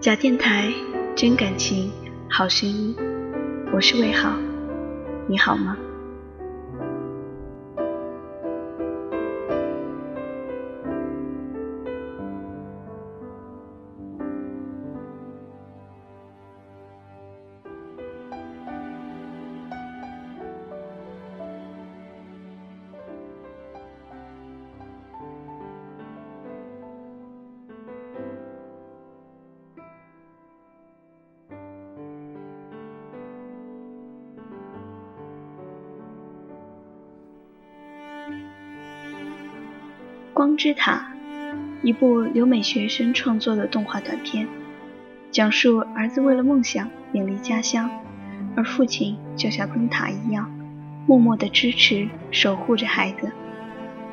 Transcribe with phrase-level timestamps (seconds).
[0.00, 0.72] 假电台，
[1.16, 1.90] 真感情，
[2.30, 2.94] 好声音。
[3.72, 4.38] 我是魏好，
[5.26, 5.76] 你好吗？
[40.38, 41.14] 《光之塔》，
[41.82, 44.46] 一部留美学生创作的动画短片，
[45.32, 47.90] 讲述儿子为了梦想远离家乡，
[48.54, 50.48] 而父亲就像灯塔一样，
[51.08, 53.32] 默默的支持守护着孩子。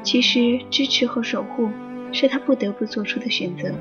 [0.02, 1.70] 其实，支持和守护
[2.12, 3.72] 是他不得不做出的选择，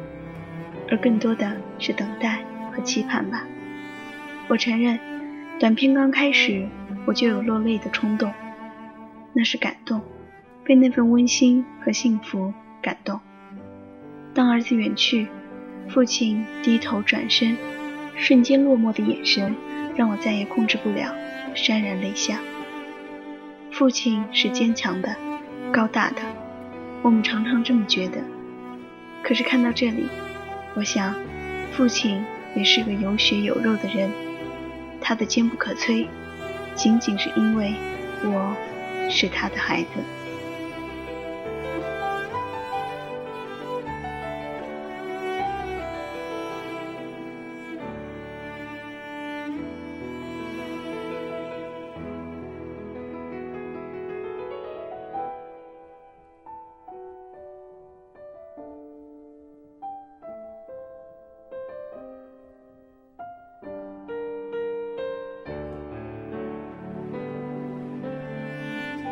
[0.90, 3.46] 而更多的是等待和期盼吧。
[4.48, 5.00] 我承认，
[5.58, 6.68] 短片刚开始
[7.06, 8.30] 我就有落泪的冲动，
[9.32, 10.02] 那是感动。
[10.64, 13.20] 被那份温馨和幸福感动。
[14.32, 15.28] 当儿子远去，
[15.88, 17.56] 父亲低头转身，
[18.16, 19.54] 瞬间落寞的眼神
[19.94, 21.14] 让我再也控制不了，
[21.54, 22.38] 潸然泪下。
[23.70, 25.14] 父亲是坚强的、
[25.70, 26.22] 高大的，
[27.02, 28.18] 我们常常这么觉得。
[29.22, 30.06] 可是看到这里，
[30.74, 31.14] 我想，
[31.72, 34.10] 父亲也是个有血有肉的人，
[35.00, 36.06] 他的坚不可摧，
[36.74, 37.74] 仅仅是因为
[38.22, 38.56] 我
[39.10, 39.88] 是他的孩子。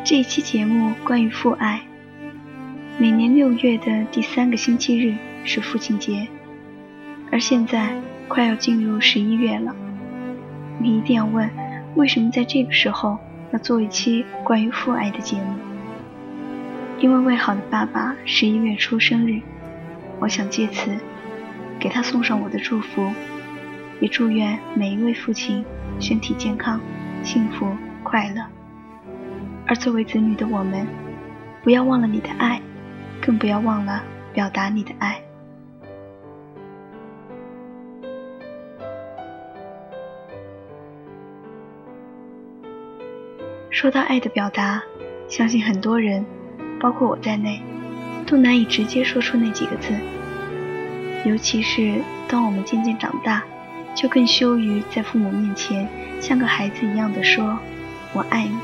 [0.05, 1.79] 这一期节目关于父爱。
[2.97, 5.15] 每年六月的第三个星期日
[5.45, 6.27] 是父亲节，
[7.31, 7.95] 而现在
[8.27, 9.73] 快要进入十一月了。
[10.77, 11.49] 你一定要问，
[11.95, 13.17] 为什么在这个时候
[13.53, 15.55] 要做一期关于父爱的节目？
[16.99, 19.39] 因为魏好的爸爸十一月初生日，
[20.19, 20.91] 我想借此
[21.79, 23.09] 给他送上我的祝福，
[24.01, 25.63] 也祝愿每一位父亲
[26.01, 26.81] 身体健康、
[27.23, 27.71] 幸福
[28.03, 28.43] 快乐。
[29.65, 30.85] 而作为子女的我们，
[31.63, 32.61] 不要忘了你的爱，
[33.21, 34.03] 更不要忘了
[34.33, 35.21] 表达你的爱。
[43.69, 44.83] 说到爱的表达，
[45.27, 46.25] 相信很多人，
[46.79, 47.61] 包括我在内，
[48.25, 49.93] 都难以直接说出那几个字。
[51.25, 53.43] 尤其是当我们渐渐长大，
[53.95, 55.87] 就更羞于在父母面前
[56.19, 57.57] 像个孩子一样的说
[58.13, 58.57] “我爱你”。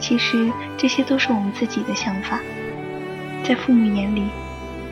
[0.00, 2.40] 其实这些都是我们自己的想法，
[3.44, 4.28] 在父母眼里，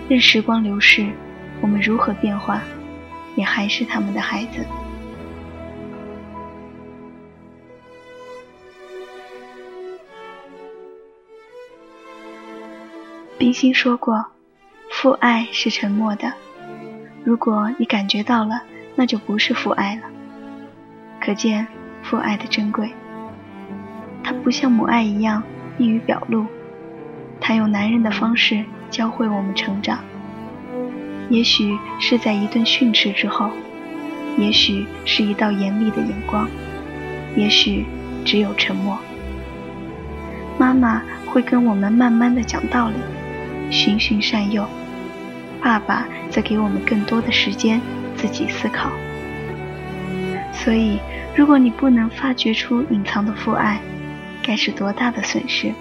[0.09, 1.11] 任时光流逝，
[1.61, 2.61] 我们如何变化，
[3.35, 4.65] 也还是他们的孩子。
[13.39, 14.27] 冰心说过
[14.91, 16.33] ：“父爱是沉默的，
[17.25, 18.63] 如果你感觉到了，
[18.95, 20.03] 那就不是父爱了。”
[21.21, 21.67] 可见
[22.03, 22.93] 父爱的珍贵。
[24.49, 25.43] 不像母爱一样
[25.77, 26.47] 易于表露，
[27.39, 29.99] 他用男人的方式教会我们成长。
[31.29, 33.51] 也许是在一顿训斥之后，
[34.39, 36.49] 也许是一道严厉的眼光，
[37.37, 37.85] 也许
[38.25, 38.99] 只有沉默。
[40.57, 42.95] 妈妈会跟我们慢慢的讲道理，
[43.71, 44.65] 循循善诱；
[45.63, 47.79] 爸爸则给我们更多的时间
[48.17, 48.89] 自己思考。
[50.55, 50.99] 所以，
[51.37, 53.79] 如果你不能发掘出隐藏的父爱，
[54.49, 55.75] 该是多大的损失！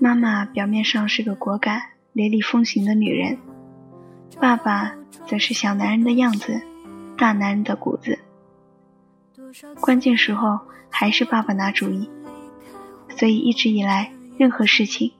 [0.00, 3.36] 妈妈表面上是个果敢、雷厉风行的女人，
[4.40, 4.94] 爸爸
[5.26, 6.60] 则是小男人的样子，
[7.16, 8.18] 大男人的骨子。
[9.80, 12.08] 关键时候还是爸爸拿主意，
[13.16, 15.12] 所以一直以来，任何事情，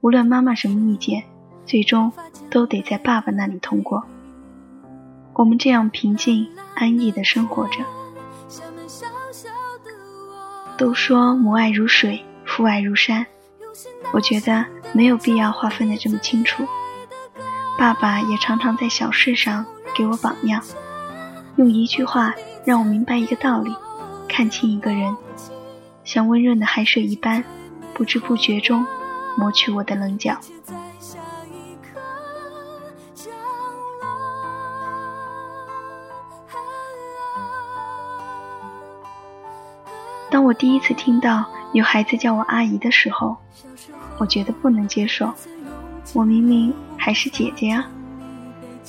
[0.00, 1.24] 无论妈妈什么意见，
[1.66, 2.10] 最终
[2.50, 4.04] 都得在爸爸那里通过。
[5.34, 7.84] 我们这样平静安逸的生活着。
[10.78, 13.26] 都说母爱如水，父爱如山，
[14.12, 16.66] 我觉得没有必要划分的这么清楚。
[17.76, 20.62] 爸爸也常常在小事上给我榜样，
[21.56, 22.34] 用一句话
[22.64, 23.74] 让我明白一个道理，
[24.28, 25.16] 看清一个人，
[26.04, 27.42] 像温润的海水一般，
[27.92, 28.86] 不知不觉中
[29.36, 30.38] 磨去我的棱角。
[40.30, 41.44] 当我第一次听到
[41.74, 43.36] 有孩子叫我阿姨的时候，
[44.18, 45.34] 我觉得不能接受。
[46.12, 47.90] 我明明还是姐姐啊！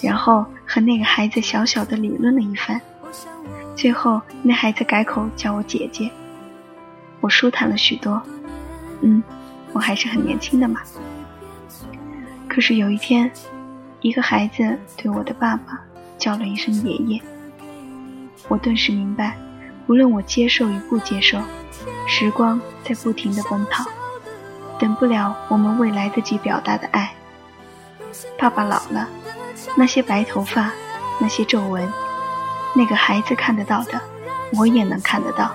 [0.04, 2.80] 然后和那个孩子小小的理论了一番，
[3.76, 6.12] 最后那孩子改口叫我姐姐，
[7.22, 8.22] 我舒坦了许多。
[9.02, 9.24] 嗯，
[9.74, 10.82] 我还是很年轻的嘛。
[12.48, 13.32] 可是有一天，
[14.02, 15.82] 一个孩子对我的爸爸
[16.20, 17.20] 叫了一声爷爷，
[18.48, 19.36] 我顿时明白。
[19.88, 21.40] 无论我接受与不接受，
[22.08, 23.86] 时光在不停地奔跑，
[24.80, 27.14] 等不了我们未来得及表达的爱。
[28.38, 29.08] 爸爸老了，
[29.76, 30.72] 那些白头发，
[31.20, 31.92] 那些皱纹，
[32.76, 34.00] 那个孩子看得到的，
[34.54, 35.52] 我也能看得到，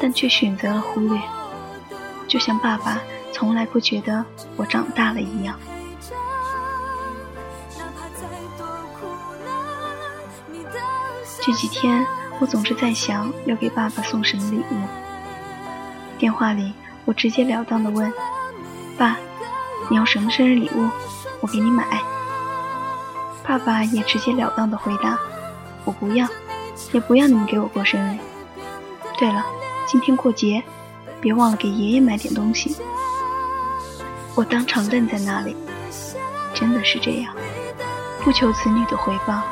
[0.00, 1.20] 但却选择了忽略，
[2.26, 3.00] 就像爸爸
[3.32, 4.24] 从来不觉得
[4.56, 5.54] 我长大了一样。
[11.40, 12.06] 这几天。
[12.42, 14.76] 我总是在想要给爸爸送什么礼物。
[16.18, 16.72] 电话里，
[17.04, 18.12] 我直截了当的问
[18.98, 19.16] ：“爸，
[19.88, 20.88] 你要什么生日礼物？
[21.40, 22.02] 我给你买。”
[23.46, 25.16] 爸爸也直截了当的回答
[25.86, 26.26] ：“我不要，
[26.90, 28.18] 也不要你们给我过生日。
[29.16, 29.46] 对了，
[29.86, 30.64] 今天过节，
[31.20, 32.76] 别忘了给爷爷买点东西。”
[34.34, 35.56] 我当场愣在那里，
[36.52, 37.32] 真的是这样，
[38.24, 39.42] 不求子女的回报，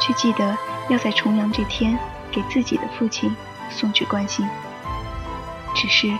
[0.00, 0.56] 却记得
[0.88, 1.98] 要在重阳这天。
[2.32, 3.34] 给自己的父亲
[3.68, 4.48] 送去关心，
[5.74, 6.16] 只是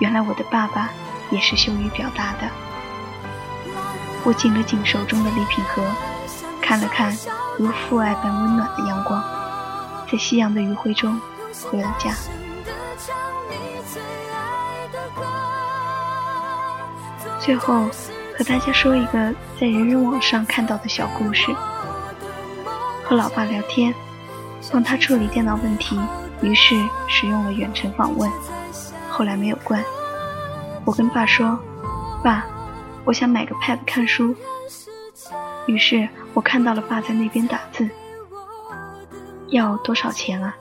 [0.00, 0.90] 原来我的爸爸
[1.30, 2.48] 也是羞于表达的。
[4.24, 5.82] 我紧了紧手中的礼品盒，
[6.60, 7.16] 看了看
[7.58, 9.22] 如父爱般温暖的阳光，
[10.10, 11.20] 在夕阳的余晖中
[11.70, 12.12] 回了家。
[17.40, 17.88] 最后
[18.38, 21.52] 和大家说一个在人人网上看到的小故事：
[23.04, 23.92] 和老爸聊天。
[24.72, 26.00] 帮他处理电脑问题，
[26.40, 26.74] 于是
[27.06, 28.32] 使用了远程访问，
[29.10, 29.84] 后来没有关。
[30.86, 31.60] 我跟爸说
[32.24, 32.46] ：“爸，
[33.04, 34.34] 我想买个 Pad 看书。”
[35.66, 37.86] 于是我看到了爸在那边打字，
[39.48, 40.56] 要多少钱啊？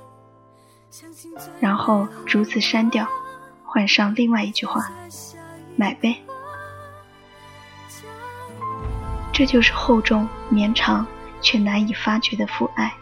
[1.61, 3.07] 然后逐字删掉，
[3.63, 4.91] 换上另外一句话
[5.77, 6.13] ：“买呗。”
[9.31, 11.07] 这就是厚重绵长
[11.39, 12.94] 却难以发觉的父爱。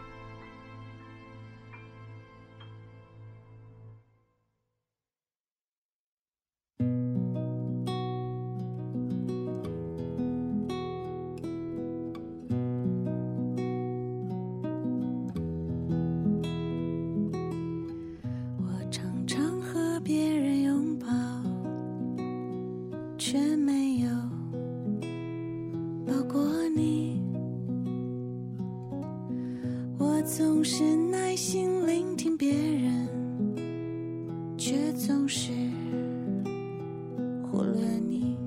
[30.40, 33.10] 总是耐心聆听别人，
[34.58, 35.52] 却总是
[37.44, 38.38] 忽略你。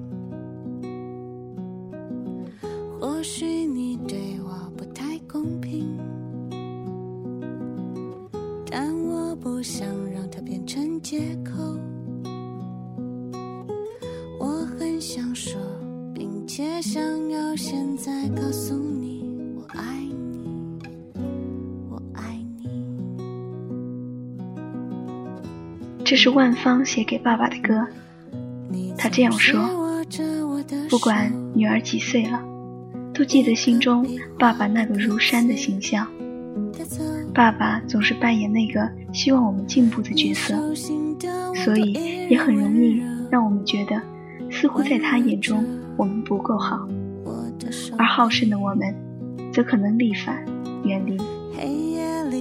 [2.99, 5.87] 或许你对我不太公平，
[8.71, 11.77] 但我不想让它变成借口。
[14.41, 14.47] 我
[14.79, 15.61] 很想说，
[16.15, 19.23] 并且想要现在告诉你。
[19.57, 20.09] 我爱
[26.13, 27.87] 这是万芳写给爸爸的歌，
[28.99, 29.59] 他这样说
[30.91, 32.39] ：“不管女儿几岁了，
[33.15, 34.07] 都记得心中
[34.39, 36.07] 爸爸那个如山的形象。
[37.33, 40.55] 爸爸总是扮演那个希望我们进步的角色，
[41.55, 41.95] 所以
[42.29, 43.99] 也很容易让我们觉得，
[44.51, 45.67] 似乎在他眼中
[45.97, 46.87] 我们不够好，
[47.97, 48.95] 而好胜的我们，
[49.51, 50.45] 则可能力反
[50.85, 51.17] 远离。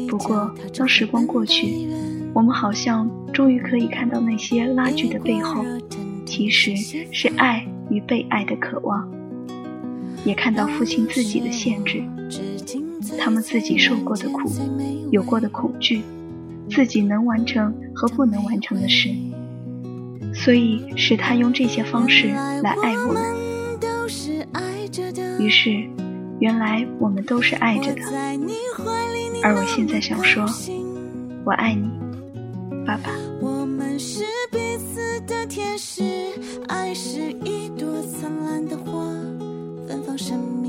[0.10, 1.88] 不过，当时光过去。”
[2.34, 5.66] 我们好像终于可以看到那些拉锯的背后
[6.26, 6.76] 其实
[7.12, 9.10] 是爱与被爱的渴望。
[10.24, 12.04] 也看到父亲自己的限制
[13.18, 14.52] 他们自己受过的苦
[15.10, 16.04] 有过的恐惧
[16.70, 19.10] 自己能完成和不能完成的事。
[20.34, 22.28] 所以使他用这些方式
[22.64, 23.52] 来爱我们。
[25.40, 25.84] 于是
[26.40, 28.02] 原来我们都是爱着的
[29.44, 30.46] 而我现在想说
[31.44, 32.01] 我爱你。
[32.86, 36.04] 爸爸，我们是彼此的天使，
[36.68, 39.04] 爱是一朵灿烂的花，
[39.88, 40.61] 芬芳什么？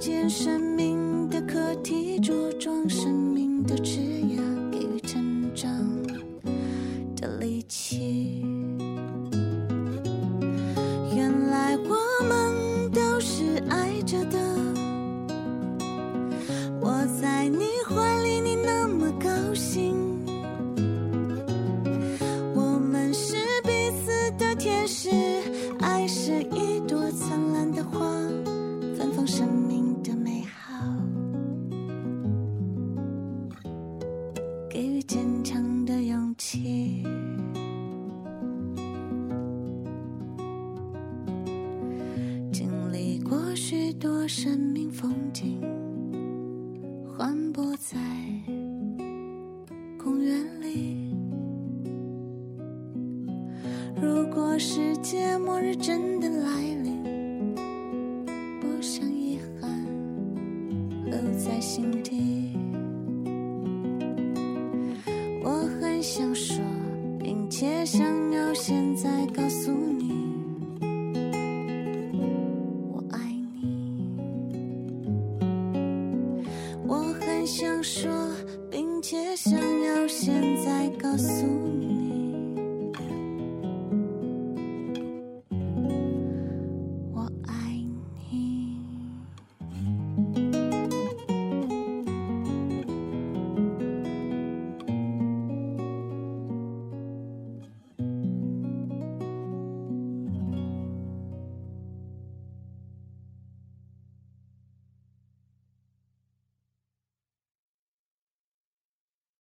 [0.00, 4.00] 见生命的课题茁壮生命的枝
[4.34, 4.42] 芽
[4.72, 5.70] 给予成长。
[7.20, 8.42] 的力气
[34.80, 37.02] 给予坚强的勇气。
[42.50, 45.60] 经历过许多生命风景
[47.06, 47.98] 环步在
[50.02, 51.14] 公园里。
[54.00, 57.54] 如果世界末日真的来临
[58.58, 59.84] 不想遗憾
[61.04, 62.39] 留在心底。